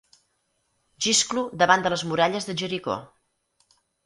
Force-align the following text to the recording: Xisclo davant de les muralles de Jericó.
Xisclo 1.05 1.43
davant 1.63 1.85
de 1.85 1.93
les 1.95 2.05
muralles 2.13 2.49
de 2.49 2.57
Jericó. 2.63 2.97